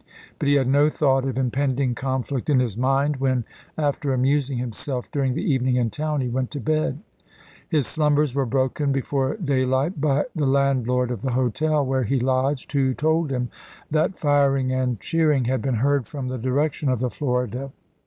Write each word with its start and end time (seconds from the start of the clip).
But 0.39 0.47
he 0.47 0.55
had 0.55 0.67
no 0.67 0.89
thought 0.89 1.27
of 1.27 1.37
impending 1.37 1.93
conflict 1.93 2.49
in 2.49 2.59
his 2.59 2.75
mind 2.75 3.17
when, 3.17 3.45
after 3.77 4.13
amusing 4.13 4.57
himself 4.57 5.11
during 5.11 5.35
the 5.35 5.43
evening 5.43 5.75
in 5.75 5.91
town, 5.91 6.21
he 6.21 6.27
went 6.27 6.49
to 6.51 6.59
bed. 6.59 7.01
His 7.69 7.85
slumbers 7.85 8.33
were 8.33 8.47
broken 8.47 8.91
before 8.91 9.37
daylight 9.37 10.01
by 10.01 10.23
the 10.35 10.47
land 10.47 10.87
lord 10.87 11.11
of 11.11 11.21
the 11.21 11.33
hotel 11.33 11.85
where 11.85 12.01
he 12.05 12.19
lodged, 12.19 12.71
who 12.71 12.95
told 12.95 13.29
him 13.31 13.51
that 13.91 14.17
firing 14.17 14.71
and 14.71 14.99
cheering 14.99 15.45
had 15.45 15.61
been 15.61 15.75
heard 15.75 16.07
from 16.07 16.29
the 16.29 16.39
direction 16.39 16.89
of 16.89 16.97
the 16.97 17.11
Florida. 17.11 17.71